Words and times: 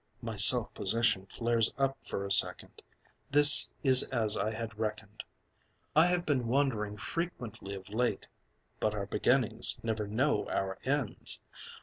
My 0.23 0.35
self 0.35 0.73
possession 0.73 1.27
flares 1.27 1.71
up 1.77 1.95
for 2.03 2.25
a 2.25 2.31
second; 2.31 2.81
This 3.29 3.71
is 3.83 4.01
as 4.11 4.35
I 4.35 4.51
had 4.51 4.79
reckoned. 4.79 5.23
"I 5.95 6.07
have 6.07 6.25
been 6.25 6.47
wondering 6.47 6.97
frequently 6.97 7.75
of 7.75 7.87
late 7.89 8.25
(But 8.79 8.95
our 8.95 9.05
beginnings 9.05 9.77
never 9.83 10.07
know 10.07 10.49
our 10.49 10.79
ends!) 10.85 11.39